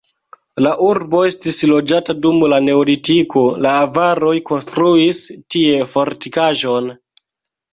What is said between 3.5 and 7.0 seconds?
la avaroj konstruis tie fortikaĵon.